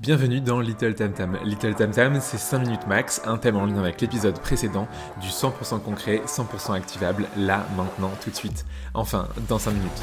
Bienvenue 0.00 0.40
dans 0.40 0.60
Little 0.60 0.94
Tam 0.94 1.12
Tam. 1.12 1.38
Little 1.44 1.74
Tam 1.74 1.90
Tam, 1.90 2.18
c'est 2.22 2.38
5 2.38 2.60
minutes 2.60 2.86
max, 2.86 3.20
un 3.26 3.36
thème 3.36 3.56
en 3.56 3.66
lien 3.66 3.80
avec 3.80 4.00
l'épisode 4.00 4.40
précédent, 4.40 4.88
du 5.20 5.28
100% 5.28 5.78
concret, 5.82 6.22
100% 6.24 6.72
activable, 6.72 7.26
là, 7.36 7.66
maintenant, 7.76 8.10
tout 8.24 8.30
de 8.30 8.34
suite. 8.34 8.64
Enfin, 8.94 9.28
dans 9.46 9.58
5 9.58 9.72
minutes. 9.72 10.02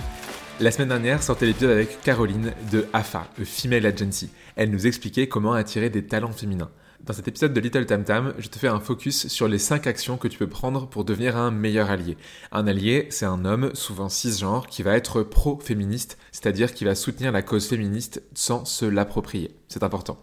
La 0.59 0.69
semaine 0.69 0.89
dernière 0.89 1.23
sortait 1.23 1.47
l'épisode 1.47 1.71
avec 1.71 1.99
Caroline 2.03 2.53
de 2.71 2.87
AFA, 2.93 3.25
Female 3.43 3.87
Agency. 3.87 4.29
Elle 4.55 4.69
nous 4.69 4.85
expliquait 4.85 5.27
comment 5.27 5.53
attirer 5.53 5.89
des 5.89 6.05
talents 6.05 6.31
féminins. 6.31 6.69
Dans 7.05 7.13
cet 7.13 7.27
épisode 7.27 7.53
de 7.53 7.59
Little 7.59 7.85
Tam 7.85 8.03
Tam, 8.03 8.33
je 8.37 8.49
te 8.49 8.57
fais 8.57 8.67
un 8.67 8.79
focus 8.79 9.27
sur 9.27 9.47
les 9.47 9.59
5 9.59 9.87
actions 9.87 10.17
que 10.17 10.27
tu 10.27 10.37
peux 10.37 10.47
prendre 10.47 10.87
pour 10.87 11.05
devenir 11.05 11.37
un 11.37 11.51
meilleur 11.51 11.89
allié. 11.89 12.17
Un 12.51 12.67
allié, 12.67 13.07
c'est 13.11 13.25
un 13.25 13.45
homme, 13.45 13.71
souvent 13.75 14.09
cisgenre, 14.09 14.67
qui 14.67 14.83
va 14.83 14.95
être 14.95 15.23
pro-féministe, 15.23 16.17
c'est-à-dire 16.31 16.73
qui 16.73 16.85
va 16.85 16.95
soutenir 16.95 17.31
la 17.31 17.43
cause 17.43 17.67
féministe 17.67 18.23
sans 18.33 18.65
se 18.65 18.85
l'approprier. 18.85 19.51
C'est 19.67 19.83
important. 19.83 20.17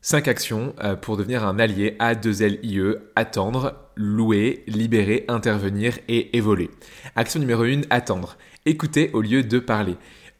5 0.00 0.26
actions 0.26 0.74
euh, 0.82 0.96
pour 0.96 1.16
devenir 1.16 1.46
un 1.46 1.58
allié 1.58 1.96
A2LIE, 2.00 2.96
attendre, 3.14 3.74
louer, 3.94 4.64
libérer, 4.66 5.24
intervenir 5.28 5.98
et 6.08 6.36
évoluer. 6.36 6.70
Action 7.14 7.40
numéro 7.40 7.62
1, 7.62 7.82
attendre. 7.90 8.36
Écouter 8.64 9.10
au 9.12 9.20
lieu 9.20 9.42
de 9.44 9.58
parler. 9.58 9.96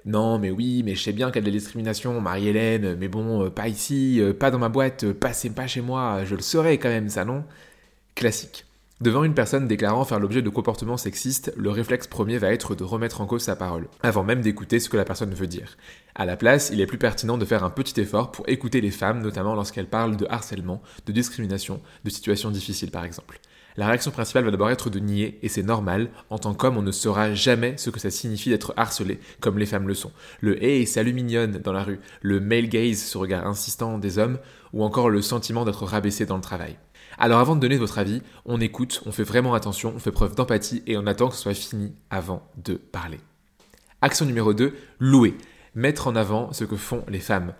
Non, 0.06 0.38
mais 0.38 0.52
oui, 0.52 0.83
mais 0.84 0.95
je 0.95 1.02
sais 1.02 1.12
bien 1.12 1.28
qu'il 1.28 1.37
y 1.37 1.38
a 1.38 1.41
de 1.42 1.46
la 1.46 1.59
discrimination, 1.59 2.20
Marie-Hélène, 2.20 2.95
mais 2.95 3.09
bon, 3.09 3.45
euh, 3.45 3.51
pas 3.51 3.66
ici, 3.66 4.20
euh, 4.20 4.33
pas 4.33 4.52
dans 4.52 4.59
ma 4.59 4.69
boîte, 4.69 5.02
euh, 5.02 5.12
passez 5.12 5.51
pas 5.51 5.66
chez 5.66 5.80
moi, 5.80 6.24
je 6.24 6.37
le 6.37 6.42
saurais 6.42 6.78
quand 6.78 6.88
même, 6.88 7.09
ça 7.09 7.24
non? 7.24 7.45
Classique. 8.14 8.66
Devant 9.00 9.24
une 9.24 9.34
personne 9.34 9.66
déclarant 9.66 10.05
faire 10.05 10.20
l'objet 10.20 10.42
de 10.42 10.48
comportements 10.48 10.97
sexistes, 10.97 11.52
le 11.56 11.70
réflexe 11.70 12.06
premier 12.06 12.38
va 12.38 12.52
être 12.52 12.77
de 12.77 12.84
remettre 12.84 13.20
en 13.20 13.27
cause 13.27 13.42
sa 13.42 13.56
parole, 13.56 13.88
avant 14.05 14.23
même 14.23 14.42
d'écouter 14.42 14.78
ce 14.78 14.88
que 14.88 14.97
la 14.97 15.05
personne 15.05 15.34
veut 15.34 15.48
dire. 15.48 15.77
À 16.14 16.25
la 16.25 16.36
place, 16.36 16.70
il 16.73 16.80
est 16.80 16.86
plus 16.86 16.98
pertinent 16.98 17.36
de 17.36 17.45
faire 17.45 17.64
un 17.64 17.70
petit 17.70 18.00
effort 18.00 18.30
pour 18.30 18.48
écouter 18.48 18.80
les 18.80 18.92
femmes, 18.92 19.20
notamment 19.20 19.56
lorsqu'elles 19.56 19.88
parlent 19.88 20.16
de 20.16 20.27
harcèlement, 20.30 20.83
de 21.05 21.12
discrimination, 21.12 21.83
de 22.05 22.11
situations 22.11 22.52
difficiles 22.52 22.92
par 22.92 23.05
exemple. 23.05 23.41
La 23.77 23.86
réaction 23.86 24.10
principale 24.10 24.44
va 24.44 24.50
d'abord 24.50 24.70
être 24.70 24.88
de 24.88 24.98
nier, 24.98 25.38
et 25.42 25.48
c'est 25.48 25.62
normal, 25.62 26.08
en 26.30 26.38
tant 26.38 26.55
qu'homme 26.55 26.78
on 26.78 26.82
ne 26.82 26.92
saura 26.92 27.34
jamais 27.34 27.77
ce 27.77 27.91
que 27.91 28.00
ça 28.00 28.10
signifie 28.10 28.48
d'être 28.48 28.72
harcelé, 28.77 29.20
comme 29.41 29.58
les 29.58 29.66
femmes 29.66 29.86
le 29.86 29.94
sont. 29.94 30.12
Le 30.41 30.62
hey, 30.62 30.86
salut 30.86 31.12
mignonne 31.12 31.58
dans 31.58 31.72
la 31.72 31.82
rue, 31.82 32.00
le 32.22 32.41
male 32.41 32.69
gaze, 32.69 33.02
ce 33.02 33.19
regard 33.19 33.47
insistant 33.47 33.98
des 33.98 34.19
hommes, 34.19 34.38
ou 34.72 34.82
encore 34.82 35.10
le 35.10 35.20
sentiment 35.20 35.64
d'être 35.64 35.84
rabaissé 35.84 36.24
dans 36.24 36.36
le 36.36 36.42
travail. 36.42 36.78
Alors 37.19 37.41
avant 37.41 37.54
de 37.54 37.60
donner 37.60 37.77
votre 37.77 37.98
avis, 37.98 38.22
on 38.44 38.60
écoute, 38.60 39.02
on 39.06 39.12
fait 39.12 39.24
vraiment 39.24 39.54
attention, 39.54 39.92
on 39.94 39.98
fait 39.98 40.10
preuve 40.10 40.34
d'empathie 40.34 40.82
et 40.86 40.97
on 40.97 41.06
attend 41.06 41.28
que 41.28 41.34
ce 41.34 41.42
soit 41.42 41.54
fini 41.54 41.94
avant 42.10 42.42
de 42.62 42.74
parler. 42.74 43.20
Action 44.02 44.27
numéro 44.27 44.52
2, 44.52 44.74
louer. 45.00 45.34
Mettre 45.74 46.06
en 46.08 46.16
avant 46.16 46.52
ce 46.52 46.64
que 46.64 46.77
font 46.77 47.04
les 47.08 47.20
femmes. 47.20 47.52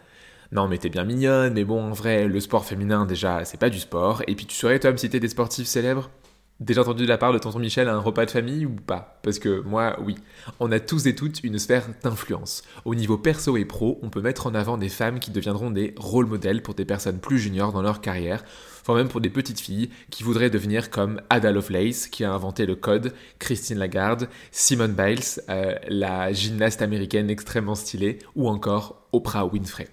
Non, 0.53 0.69
mais 0.69 0.79
t'es 0.79 0.89
bien 0.89 1.05
mignonne, 1.05 1.55
mais 1.55 1.65
bon, 1.65 1.83
en 1.83 1.93
vrai, 1.93 2.29
le 2.29 2.41
sport 2.41 2.65
féminin, 2.65 3.05
déjà, 3.05 3.45
c'est 3.45 3.59
pas 3.59 3.71
du 3.71 3.81
sport. 3.81 4.23
Et 4.27 4.35
puis, 4.35 4.47
tu 4.47 4.55
saurais, 4.55 4.79
toi, 4.79 4.93
me 4.93 4.97
citer 4.97 5.21
des 5.21 5.29
sportifs 5.29 5.67
célèbres? 5.67 6.11
Déjà 6.59 6.81
entendu 6.81 7.03
de 7.03 7.09
la 7.09 7.19
part 7.19 7.35
de 7.35 7.39
tonton 7.39 7.59
Michel 7.59 7.87
à 7.87 7.95
un 7.95 7.99
repas 7.99 8.25
de 8.25 8.31
famille 8.31 8.65
ou 8.65 8.77
pas? 8.77 9.19
Parce 9.23 9.39
que 9.39 9.61
moi, 9.61 9.99
oui. 10.03 10.15
On 10.59 10.73
a 10.73 10.81
tous 10.81 11.07
et 11.07 11.15
toutes 11.15 11.45
une 11.45 11.59
sphère 11.59 11.87
d'influence. 12.03 12.63
Au 12.87 12.95
niveau 12.95 13.19
perso 13.19 13.59
et 13.59 13.67
pro, 13.67 13.99
on 14.03 14.09
peut 14.09 14.23
mettre 14.23 14.47
en 14.47 14.55
avant 14.55 14.79
des 14.79 14.89
femmes 14.89 15.19
qui 15.19 15.31
deviendront 15.31 15.71
des 15.71 15.95
rôles 15.99 16.25
modèles 16.25 16.63
pour 16.63 16.73
des 16.73 16.87
personnes 16.87 17.19
plus 17.19 17.39
juniors 17.39 17.73
dans 17.73 17.83
leur 17.83 18.01
carrière, 18.01 18.43
voire 18.87 18.97
même 18.97 19.09
pour 19.09 19.21
des 19.21 19.29
petites 19.29 19.61
filles 19.61 19.91
qui 20.09 20.23
voudraient 20.23 20.49
devenir 20.49 20.89
comme 20.89 21.21
Ada 21.29 21.53
Lovelace, 21.53 22.07
qui 22.07 22.25
a 22.25 22.33
inventé 22.33 22.65
le 22.65 22.75
code, 22.75 23.13
Christine 23.39 23.77
Lagarde, 23.77 24.31
Simone 24.51 24.95
Biles, 24.95 25.43
euh, 25.51 25.75
la 25.89 26.33
gymnaste 26.33 26.81
américaine 26.81 27.29
extrêmement 27.29 27.75
stylée, 27.75 28.21
ou 28.35 28.49
encore 28.49 29.07
Oprah 29.13 29.45
Winfrey. 29.45 29.89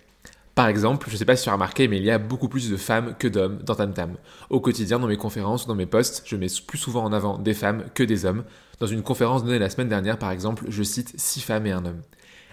Par 0.56 0.68
exemple, 0.68 1.10
je 1.10 1.18
sais 1.18 1.26
pas 1.26 1.36
si 1.36 1.44
tu 1.44 1.50
as 1.50 1.54
remarqué, 1.54 1.88
mais 1.88 1.98
il 1.98 2.04
y 2.04 2.12
a 2.12 2.20
beaucoup 2.20 2.48
plus 2.48 2.70
de 2.70 2.78
femmes 2.78 3.16
que 3.18 3.28
d'hommes 3.28 3.60
dans 3.64 3.74
Tam 3.74 3.92
Tam. 3.92 4.18
Au 4.52 4.60
quotidien, 4.60 5.00
dans 5.00 5.08
mes 5.08 5.18
conférences 5.18 5.66
ou 5.66 5.68
dans 5.68 5.76
mes 5.76 5.88
posts, 5.88 6.22
je 6.26 6.36
mets 6.36 6.48
plus 6.68 6.78
souvent 6.78 7.04
en 7.04 7.12
avant 7.12 7.40
des 7.40 7.56
femmes 7.56 7.86
que 7.96 8.04
des 8.04 8.26
hommes. 8.26 8.44
Dans 8.80 8.86
une 8.86 9.02
conférence 9.02 9.44
donnée 9.44 9.58
la 9.58 9.72
semaine 9.72 9.90
dernière, 9.90 10.20
par 10.20 10.30
exemple, 10.30 10.66
je 10.70 10.84
cite 10.84 11.14
6 11.16 11.42
femmes 11.42 11.66
et 11.66 11.72
un 11.72 11.86
homme. 11.86 12.02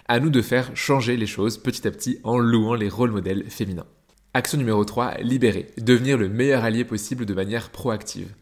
À 0.07 0.19
nous 0.19 0.31
de 0.31 0.41
faire 0.41 0.75
changer 0.75 1.15
les 1.15 1.27
choses 1.27 1.59
petit 1.59 1.87
à 1.87 1.91
petit 1.91 2.19
en 2.23 2.39
louant 2.39 2.73
les 2.73 2.89
rôles 2.89 3.11
modèles 3.11 3.49
féminins. 3.49 3.85
Action 4.33 4.57
numéro 4.57 4.83
3, 4.83 5.17
libérer. 5.19 5.67
Devenir 5.77 6.17
le 6.17 6.27
meilleur 6.27 6.63
allié 6.63 6.83
possible 6.83 7.25
de 7.27 7.33
manière 7.35 7.69
proactive. 7.69 8.33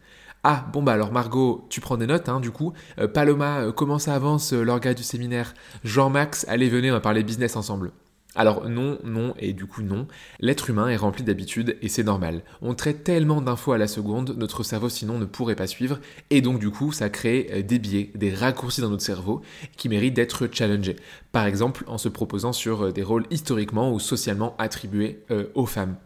Ah, 0.42 0.66
bon 0.72 0.82
bah 0.82 0.92
alors 0.92 1.12
Margot, 1.12 1.66
tu 1.68 1.82
prends 1.82 1.98
des 1.98 2.06
notes, 2.06 2.30
hein, 2.30 2.40
du 2.40 2.50
coup. 2.50 2.72
Euh, 2.98 3.08
Paloma, 3.08 3.60
euh, 3.60 3.72
comment 3.72 3.98
ça 3.98 4.14
avance 4.14 4.54
euh, 4.54 4.62
l'orga 4.62 4.94
du 4.94 5.02
séminaire? 5.02 5.52
Jean-Max, 5.84 6.46
allez 6.48 6.70
venez, 6.70 6.90
on 6.90 6.94
va 6.94 7.00
parler 7.00 7.22
business 7.22 7.56
ensemble. 7.56 7.92
Alors 8.36 8.68
non, 8.68 8.98
non 9.02 9.34
et 9.38 9.52
du 9.52 9.66
coup 9.66 9.82
non, 9.82 10.06
l'être 10.38 10.70
humain 10.70 10.88
est 10.88 10.96
rempli 10.96 11.24
d'habitudes 11.24 11.76
et 11.82 11.88
c'est 11.88 12.04
normal. 12.04 12.42
On 12.62 12.74
traite 12.74 13.02
tellement 13.02 13.40
d'infos 13.40 13.72
à 13.72 13.78
la 13.78 13.88
seconde, 13.88 14.36
notre 14.36 14.62
cerveau 14.62 14.88
sinon 14.88 15.18
ne 15.18 15.24
pourrait 15.24 15.56
pas 15.56 15.66
suivre 15.66 15.98
et 16.30 16.40
donc 16.40 16.60
du 16.60 16.70
coup 16.70 16.92
ça 16.92 17.10
crée 17.10 17.48
euh, 17.50 17.62
des 17.62 17.80
biais, 17.80 18.12
des 18.14 18.32
raccourcis 18.32 18.82
dans 18.82 18.90
notre 18.90 19.02
cerveau 19.02 19.42
qui 19.76 19.88
méritent 19.88 20.14
d'être 20.14 20.48
challengés. 20.52 20.96
Par 21.32 21.46
exemple 21.46 21.82
en 21.88 21.98
se 21.98 22.08
proposant 22.08 22.52
sur 22.52 22.86
euh, 22.86 22.92
des 22.92 23.02
rôles 23.02 23.26
historiquement 23.30 23.92
ou 23.92 23.98
socialement 23.98 24.54
attribués 24.58 25.24
euh, 25.32 25.46
aux 25.54 25.66
femmes, 25.66 25.96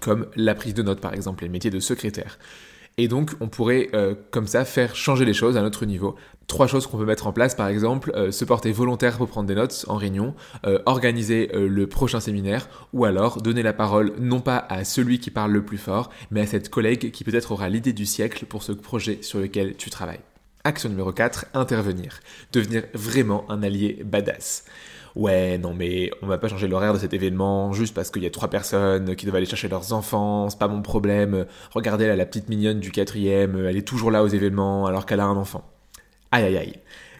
comme 0.00 0.28
la 0.36 0.54
prise 0.54 0.72
de 0.72 0.82
notes 0.82 1.00
par 1.00 1.12
exemple, 1.12 1.44
les 1.44 1.50
métiers 1.50 1.70
de 1.70 1.80
secrétaire. 1.80 2.38
Et 2.98 3.08
donc, 3.08 3.32
on 3.40 3.48
pourrait 3.48 3.88
euh, 3.94 4.14
comme 4.30 4.46
ça 4.46 4.64
faire 4.64 4.94
changer 4.94 5.24
les 5.24 5.32
choses 5.32 5.56
à 5.56 5.62
notre 5.62 5.86
niveau. 5.86 6.16
Trois 6.46 6.66
choses 6.66 6.86
qu'on 6.86 6.98
peut 6.98 7.04
mettre 7.04 7.26
en 7.26 7.32
place, 7.32 7.54
par 7.54 7.68
exemple, 7.68 8.12
euh, 8.14 8.30
se 8.30 8.44
porter 8.44 8.72
volontaire 8.72 9.16
pour 9.16 9.28
prendre 9.28 9.46
des 9.46 9.54
notes 9.54 9.84
en 9.88 9.96
réunion, 9.96 10.34
euh, 10.66 10.80
organiser 10.84 11.50
le 11.54 11.86
prochain 11.86 12.20
séminaire, 12.20 12.68
ou 12.92 13.04
alors 13.04 13.40
donner 13.40 13.62
la 13.62 13.72
parole 13.72 14.12
non 14.18 14.40
pas 14.40 14.58
à 14.68 14.84
celui 14.84 15.20
qui 15.20 15.30
parle 15.30 15.52
le 15.52 15.64
plus 15.64 15.78
fort, 15.78 16.10
mais 16.30 16.40
à 16.40 16.46
cette 16.46 16.68
collègue 16.68 17.12
qui 17.12 17.24
peut-être 17.24 17.52
aura 17.52 17.68
l'idée 17.68 17.92
du 17.92 18.04
siècle 18.04 18.44
pour 18.46 18.62
ce 18.62 18.72
projet 18.72 19.18
sur 19.22 19.38
lequel 19.38 19.76
tu 19.76 19.90
travailles. 19.90 20.20
Action 20.64 20.90
numéro 20.90 21.12
4, 21.12 21.46
intervenir. 21.54 22.20
Devenir 22.52 22.82
vraiment 22.92 23.50
un 23.50 23.62
allié 23.62 24.02
badass 24.04 24.64
ouais, 25.16 25.58
non 25.58 25.74
mais 25.74 26.10
on 26.22 26.26
va 26.26 26.38
pas 26.38 26.48
changer 26.48 26.68
l'horaire 26.68 26.92
de 26.92 26.98
cet 26.98 27.12
événement 27.14 27.72
juste 27.72 27.94
parce 27.94 28.10
qu'il 28.10 28.22
y 28.22 28.26
a 28.26 28.30
trois 28.30 28.48
personnes 28.48 29.16
qui 29.16 29.26
doivent 29.26 29.36
aller 29.36 29.46
chercher 29.46 29.68
leurs 29.68 29.92
enfants, 29.92 30.48
c'est 30.50 30.58
pas 30.58 30.68
mon 30.68 30.82
problème. 30.82 31.46
Regardez 31.74 32.14
la 32.14 32.26
petite 32.26 32.48
mignonne 32.48 32.80
du 32.80 32.90
quatrième, 32.90 33.64
elle 33.66 33.76
est 33.76 33.86
toujours 33.86 34.10
là 34.10 34.22
aux 34.22 34.28
événements 34.28 34.86
alors 34.86 35.06
qu'elle 35.06 35.20
a 35.20 35.26
un 35.26 35.36
enfant. 35.36 35.64
Aïe 36.32 36.44
aïe 36.44 36.56
aïe. 36.56 36.74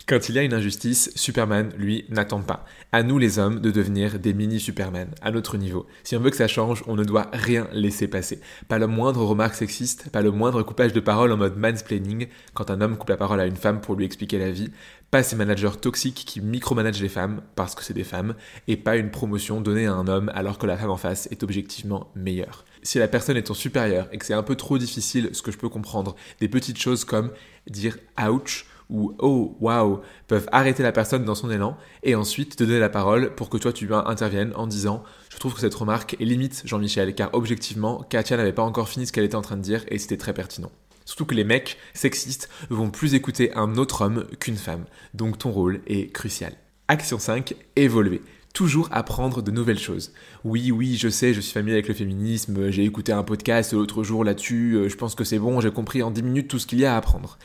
Quand 0.07 0.29
il 0.29 0.35
y 0.35 0.39
a 0.39 0.43
une 0.43 0.55
injustice, 0.55 1.13
Superman, 1.15 1.71
lui, 1.77 2.05
n'attend 2.09 2.41
pas. 2.41 2.65
À 2.91 3.03
nous 3.03 3.19
les 3.19 3.39
hommes 3.39 3.61
de 3.61 3.71
devenir 3.71 4.19
des 4.19 4.35
mini-Superman, 4.35 5.15
à 5.23 5.31
notre 5.31 5.57
niveau. 5.57 5.87
Si 6.03 6.17
on 6.17 6.21
veut 6.21 6.31
que 6.31 6.37
ça 6.37 6.49
change, 6.49 6.83
on 6.89 6.97
ne 6.97 7.05
doit 7.05 7.31
rien 7.33 7.69
laisser 7.73 8.09
passer. 8.09 8.41
Pas 8.67 8.79
le 8.79 8.89
moindre 8.89 9.23
remarque 9.23 9.55
sexiste, 9.55 10.11
pas 10.11 10.23
le 10.23 10.33
moindre 10.33 10.63
coupage 10.63 10.93
de 10.93 11.01
parole 11.01 11.31
en 11.31 11.37
mode 11.37 11.57
mansplaining 11.57 12.27
quand 12.55 12.71
un 12.71 12.81
homme 12.81 12.97
coupe 12.97 13.11
la 13.11 13.17
parole 13.17 13.39
à 13.41 13.47
une 13.47 13.57
femme 13.57 13.81
pour 13.81 13.95
lui 13.95 14.05
expliquer 14.05 14.39
la 14.39 14.51
vie, 14.51 14.73
pas 15.13 15.23
ces 15.23 15.37
managers 15.37 15.79
toxiques 15.81 16.25
qui 16.27 16.41
micromanagent 16.41 17.03
les 17.03 17.09
femmes 17.09 17.43
parce 17.55 17.77
que 17.77 17.85
c'est 17.85 17.95
des 17.95 18.05
femmes, 18.05 18.35
et 18.67 18.77
pas 18.77 18.97
une 18.97 19.11
promotion 19.11 19.61
donnée 19.61 19.87
à 19.87 19.93
un 19.93 20.09
homme 20.09 20.33
alors 20.35 20.59
que 20.59 20.67
la 20.67 20.77
femme 20.77 20.91
en 20.91 20.97
face 20.97 21.29
est 21.31 21.45
objectivement 21.45 22.11
meilleure. 22.17 22.65
Si 22.83 22.99
la 22.99 23.09
personne 23.09 23.37
est 23.37 23.45
ton 23.45 23.55
supérieur 23.55 24.09
et 24.11 24.19
que 24.19 24.25
c'est 24.25 24.35
un 24.35 24.43
peu 24.43 24.57
trop 24.57 24.79
difficile, 24.79 25.31
ce 25.33 25.43
que 25.43 25.53
je 25.53 25.59
peux 25.59 25.69
comprendre, 25.69 26.17
des 26.41 26.49
petites 26.49 26.79
choses 26.79 27.05
comme 27.05 27.31
dire 27.69 27.99
ouch 28.19 28.67
ou 28.91 29.15
oh 29.19 29.57
waouh 29.61 30.01
peuvent 30.27 30.49
arrêter 30.53 30.83
la 30.83 30.93
personne 30.93 31.25
dans 31.25 31.35
son 31.35 31.51
élan 31.51 31.77
et 32.03 32.15
ensuite 32.15 32.57
te 32.57 32.65
donner 32.65 32.81
la 32.81 32.89
parole 32.89 33.35
pour 33.35 33.49
que 33.49 33.57
toi 33.57 33.73
tu 33.73 33.93
interviennes 33.95 34.53
en 34.57 34.67
disant 34.67 35.03
je 35.31 35.39
trouve 35.39 35.55
que 35.55 35.61
cette 35.61 35.75
remarque 35.75 36.17
limite 36.21 36.63
Jean-Michel 36.65 37.15
car 37.15 37.31
objectivement 37.33 38.05
Katia 38.09 38.37
n'avait 38.37 38.53
pas 38.53 38.63
encore 38.63 38.89
fini 38.89 39.07
ce 39.07 39.13
qu'elle 39.13 39.25
était 39.25 39.37
en 39.37 39.43
train 39.43 39.57
de 39.57 39.63
dire 39.63 39.85
et 39.89 39.99
c'était 39.99 40.17
très 40.17 40.35
pertinent. 40.35 40.71
Surtout 41.05 41.25
que 41.25 41.35
les 41.35 41.45
mecs 41.45 41.79
sexistes 41.95 42.49
vont 42.69 42.91
plus 42.91 43.15
écouter 43.15 43.53
un 43.55 43.77
autre 43.77 44.03
homme 44.03 44.27
qu'une 44.39 44.57
femme, 44.57 44.85
donc 45.15 45.39
ton 45.39 45.51
rôle 45.51 45.81
est 45.87 46.13
crucial. 46.13 46.53
Action 46.89 47.19
5, 47.19 47.55
évoluer 47.77 48.21
toujours 48.53 48.89
apprendre 48.91 49.43
de 49.43 49.51
nouvelles 49.51 49.79
choses. 49.79 50.13
Oui, 50.45 50.71
oui, 50.71 50.97
je 50.97 51.09
sais, 51.09 51.35
je 51.35 51.41
suis 51.41 51.53
familier 51.53 51.75
avec 51.75 51.89
le 51.89 51.95
féminisme, 51.95 52.71
j'ai 52.71 52.85
écouté 52.85 53.13
un 53.13 53.23
podcast 53.23 53.73
l'autre 53.73 54.03
jour 54.03 54.25
là-dessus, 54.25 54.75
euh, 54.75 54.89
je 54.89 54.97
pense 54.97 55.15
que 55.15 55.25
c'est 55.25 55.39
bon, 55.39 55.61
j'ai 55.61 55.71
compris 55.71 56.03
en 56.03 56.11
10 56.11 56.23
minutes 56.23 56.49
tout 56.49 56.59
ce 56.59 56.67
qu'il 56.67 56.81
y 56.81 56.85
a 56.85 56.95
à 56.95 56.97
apprendre. 56.97 57.39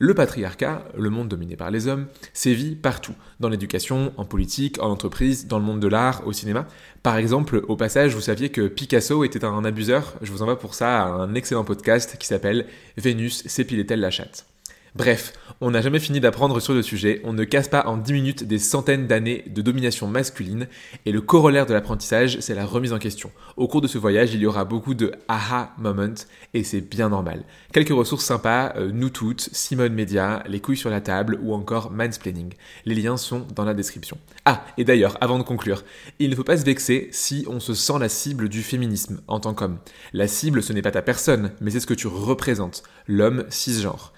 Le 0.00 0.14
patriarcat, 0.14 0.84
le 0.96 1.10
monde 1.10 1.26
dominé 1.26 1.56
par 1.56 1.72
les 1.72 1.88
hommes, 1.88 2.06
sévit 2.32 2.76
partout, 2.76 3.14
dans 3.40 3.48
l'éducation, 3.48 4.12
en 4.16 4.24
politique, 4.24 4.80
en 4.80 4.90
entreprise, 4.90 5.48
dans 5.48 5.58
le 5.58 5.64
monde 5.64 5.80
de 5.80 5.88
l'art, 5.88 6.24
au 6.24 6.32
cinéma. 6.32 6.68
Par 7.02 7.16
exemple, 7.16 7.64
au 7.66 7.74
passage, 7.74 8.14
vous 8.14 8.20
saviez 8.20 8.50
que 8.50 8.68
Picasso 8.68 9.24
était 9.24 9.44
un 9.44 9.64
abuseur? 9.64 10.14
Je 10.22 10.30
vous 10.30 10.42
envoie 10.42 10.60
pour 10.60 10.74
ça 10.74 11.02
un 11.02 11.34
excellent 11.34 11.64
podcast 11.64 12.16
qui 12.16 12.28
s'appelle 12.28 12.66
Vénus 12.96 13.44
s'épilait-elle 13.48 13.98
la 13.98 14.12
chatte 14.12 14.46
Bref, 14.94 15.32
on 15.60 15.70
n'a 15.70 15.82
jamais 15.82 15.98
fini 15.98 16.20
d'apprendre 16.20 16.60
sur 16.60 16.72
le 16.72 16.82
sujet, 16.82 17.20
on 17.24 17.32
ne 17.32 17.44
casse 17.44 17.68
pas 17.68 17.86
en 17.86 17.96
10 17.96 18.12
minutes 18.12 18.44
des 18.44 18.58
centaines 18.58 19.06
d'années 19.06 19.44
de 19.48 19.60
domination 19.60 20.06
masculine, 20.06 20.66
et 21.04 21.12
le 21.12 21.20
corollaire 21.20 21.66
de 21.66 21.74
l'apprentissage, 21.74 22.38
c'est 22.40 22.54
la 22.54 22.64
remise 22.64 22.92
en 22.92 22.98
question. 22.98 23.30
Au 23.56 23.68
cours 23.68 23.80
de 23.80 23.86
ce 23.86 23.98
voyage, 23.98 24.32
il 24.32 24.40
y 24.40 24.46
aura 24.46 24.64
beaucoup 24.64 24.94
de 24.94 25.12
aha 25.28 25.74
moment, 25.78 26.14
et 26.54 26.64
c'est 26.64 26.80
bien 26.80 27.08
normal. 27.08 27.44
Quelques 27.72 27.90
ressources 27.90 28.24
sympas, 28.24 28.72
euh, 28.76 28.90
nous 28.92 29.10
toutes, 29.10 29.48
Simone 29.52 29.92
Media, 29.92 30.42
Les 30.48 30.60
couilles 30.60 30.76
sur 30.76 30.90
la 30.90 31.00
table, 31.00 31.38
ou 31.42 31.54
encore 31.54 31.90
Mansplaining. 31.90 32.54
Les 32.84 32.94
liens 32.94 33.16
sont 33.16 33.46
dans 33.54 33.64
la 33.64 33.74
description. 33.74 34.18
Ah, 34.44 34.64
et 34.78 34.84
d'ailleurs, 34.84 35.18
avant 35.20 35.38
de 35.38 35.42
conclure, 35.42 35.84
il 36.18 36.30
ne 36.30 36.36
faut 36.36 36.44
pas 36.44 36.56
se 36.56 36.64
vexer 36.64 37.08
si 37.12 37.44
on 37.48 37.60
se 37.60 37.74
sent 37.74 37.98
la 38.00 38.08
cible 38.08 38.48
du 38.48 38.62
féminisme 38.62 39.20
en 39.26 39.40
tant 39.40 39.54
qu'homme. 39.54 39.78
La 40.12 40.28
cible, 40.28 40.62
ce 40.62 40.72
n'est 40.72 40.82
pas 40.82 40.90
ta 40.90 41.02
personne, 41.02 41.52
mais 41.60 41.70
c'est 41.70 41.80
ce 41.80 41.86
que 41.86 41.94
tu 41.94 42.06
représentes, 42.06 42.82
l'homme 43.06 43.44
cisgenre. 43.48 44.12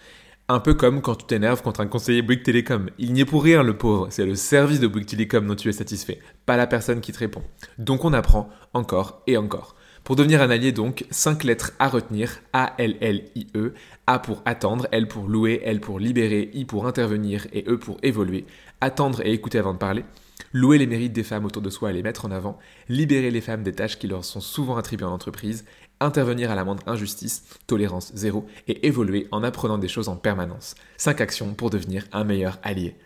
Un 0.53 0.59
peu 0.59 0.75
comme 0.75 1.01
quand 1.01 1.15
tu 1.15 1.27
t'énerves 1.27 1.63
contre 1.63 1.79
un 1.79 1.87
conseiller 1.87 2.23
Bouygues 2.23 2.43
Télécom. 2.43 2.91
Il 2.99 3.13
n'y 3.13 3.21
est 3.21 3.25
pour 3.25 3.45
rien, 3.45 3.63
le 3.63 3.79
pauvre. 3.79 4.09
C'est 4.11 4.27
le 4.27 4.35
service 4.35 4.81
de 4.81 4.89
Bouygues 4.89 5.07
Télécom 5.07 5.47
dont 5.47 5.55
tu 5.55 5.69
es 5.69 5.73
satisfait, 5.73 6.19
pas 6.45 6.57
la 6.57 6.67
personne 6.67 7.01
qui 7.01 7.13
te 7.13 7.21
répond. 7.21 7.45
Donc 7.79 8.05
on 8.05 8.13
apprend 8.13 8.51
encore 8.75 9.23
et 9.29 9.37
encore. 9.37 9.77
Pour 10.03 10.17
devenir 10.17 10.43
un 10.43 10.51
allié 10.51 10.73
donc, 10.73 11.05
5 11.11 11.45
lettres 11.45 11.71
à 11.79 11.87
retenir, 11.87 12.41
A-L-L-I-E, 12.53 13.75
A 14.09 14.19
pour 14.19 14.43
attendre, 14.45 14.89
L 14.91 15.07
pour 15.07 15.29
louer, 15.29 15.61
L 15.63 15.79
pour 15.79 16.01
libérer, 16.01 16.51
I 16.53 16.65
pour 16.65 16.89
intervenir 16.89 17.47
et 17.53 17.65
E 17.69 17.79
pour 17.79 17.99
évoluer. 18.03 18.45
Attendre 18.81 19.25
et 19.25 19.33
écouter 19.33 19.59
avant 19.61 19.75
de 19.75 19.79
parler. 19.79 20.05
Louer 20.53 20.79
les 20.79 20.87
mérites 20.87 21.13
des 21.13 21.23
femmes 21.23 21.45
autour 21.45 21.63
de 21.63 21.71
soi 21.71 21.91
et 21.91 21.95
les 21.95 22.03
mettre 22.03 22.25
en 22.25 22.31
avant. 22.31 22.59
Libérer 22.89 23.31
les 23.31 23.41
femmes 23.41 23.63
des 23.63 23.73
tâches 23.73 23.99
qui 23.99 24.09
leur 24.09 24.25
sont 24.25 24.41
souvent 24.41 24.77
attribuées 24.77 25.07
en 25.07 25.13
entreprise 25.13 25.65
intervenir 26.01 26.51
à 26.51 26.55
la 26.55 26.65
moindre 26.65 26.83
injustice, 26.87 27.45
tolérance 27.67 28.13
zéro, 28.15 28.47
et 28.69 28.87
évoluer 28.87 29.29
en 29.31 29.43
apprenant 29.43 29.79
des 29.79 29.89
choses 29.89 30.09
en 30.09 30.17
permanence. 30.17 30.75
5 30.97 31.21
actions 31.21 31.55
pour 31.55 31.71
devenir 31.71 32.07
un 32.13 32.25
meilleur 32.25 32.59
allié. 32.63 32.97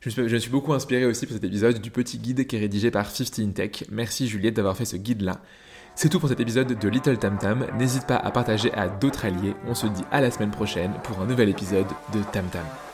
Je 0.00 0.20
me 0.22 0.38
suis 0.38 0.50
beaucoup 0.50 0.72
inspiré 0.72 1.04
aussi 1.04 1.26
pour 1.26 1.34
cet 1.34 1.44
épisode 1.44 1.80
du 1.80 1.90
petit 1.90 2.18
guide 2.18 2.46
qui 2.46 2.56
est 2.56 2.60
rédigé 2.60 2.92
par 2.92 3.12
15 3.12 3.52
Tech. 3.52 3.84
Merci 3.90 4.28
Juliette 4.28 4.54
d'avoir 4.54 4.76
fait 4.76 4.84
ce 4.84 4.96
guide-là. 4.96 5.42
C'est 5.96 6.08
tout 6.08 6.20
pour 6.20 6.28
cet 6.28 6.38
épisode 6.38 6.78
de 6.78 6.88
Little 6.88 7.18
Tam 7.18 7.36
Tam. 7.38 7.66
N'hésite 7.76 8.06
pas 8.06 8.16
à 8.16 8.30
partager 8.30 8.72
à 8.74 8.88
d'autres 8.88 9.24
alliés. 9.24 9.54
On 9.66 9.74
se 9.74 9.88
dit 9.88 10.04
à 10.12 10.20
la 10.20 10.30
semaine 10.30 10.52
prochaine 10.52 10.92
pour 11.02 11.20
un 11.20 11.26
nouvel 11.26 11.48
épisode 11.48 11.88
de 12.14 12.20
Tam 12.32 12.46
Tam. 12.52 12.87